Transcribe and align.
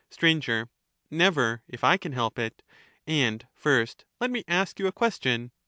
Sir. 0.09 0.65
Never, 1.11 1.61
if 1.67 1.83
I 1.83 1.95
can 1.95 2.13
help 2.13 2.39
it; 2.39 2.63
and, 3.05 3.45
first, 3.53 4.03
let 4.19 4.31
me 4.31 4.43
ask 4.47 4.79
you 4.79 4.87
a 4.87 4.91
question. 4.91 5.51